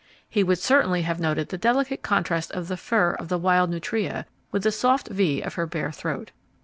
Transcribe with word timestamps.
He 0.27 0.41
would 0.43 0.57
certainly 0.57 1.03
have 1.03 1.19
noted 1.19 1.49
the 1.49 1.59
delicate 1.59 2.01
contrast 2.01 2.49
of 2.53 2.69
the 2.69 2.75
fur 2.75 3.11
of 3.11 3.27
the 3.27 3.37
wild 3.37 3.69
nutria 3.69 4.25
with 4.51 4.63
the 4.63 4.71
soft 4.71 5.09
V 5.09 5.43
of 5.43 5.53
her 5.53 5.67
bare 5.67 5.91
throat. 5.91 6.31